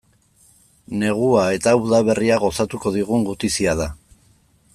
Negua 1.01 1.43
eta 1.57 1.75
udaberria 1.81 2.41
gozatuko 2.45 2.95
digun 2.99 3.29
gutizia 3.33 3.77
da. 3.85 3.91